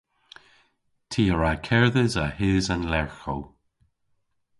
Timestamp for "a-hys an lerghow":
2.25-3.41